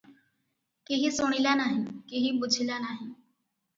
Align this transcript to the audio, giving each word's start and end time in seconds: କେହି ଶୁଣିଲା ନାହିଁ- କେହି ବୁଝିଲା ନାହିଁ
କେହି 0.91 1.11
ଶୁଣିଲା 1.19 1.53
ନାହିଁ- 1.61 1.93
କେହି 2.15 2.33
ବୁଝିଲା 2.41 2.81
ନାହିଁ 2.87 3.11